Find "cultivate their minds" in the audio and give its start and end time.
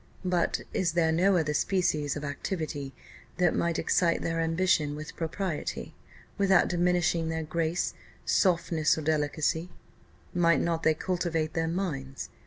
10.95-12.29